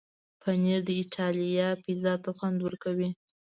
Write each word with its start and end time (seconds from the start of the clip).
پنېر 0.41 0.79
د 0.87 0.89
ایټالیا 0.99 1.67
پیزا 1.83 2.13
ته 2.23 2.29
خوند 2.37 2.57
ورکوي. 2.61 3.09